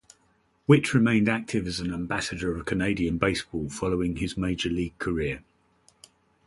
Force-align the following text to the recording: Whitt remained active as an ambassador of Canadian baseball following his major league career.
Whitt 0.65 0.95
remained 0.95 1.29
active 1.29 1.67
as 1.67 1.79
an 1.79 1.93
ambassador 1.93 2.51
of 2.57 2.65
Canadian 2.65 3.19
baseball 3.19 3.69
following 3.69 4.15
his 4.15 4.35
major 4.35 4.67
league 4.71 4.97
career. 4.97 5.43